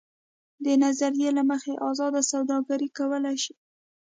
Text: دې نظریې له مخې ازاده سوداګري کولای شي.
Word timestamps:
دې 0.63 0.73
نظریې 0.83 1.29
له 1.37 1.43
مخې 1.49 1.73
ازاده 1.89 2.21
سوداګري 2.31 2.87
کولای 2.97 3.37
شي. 3.43 3.53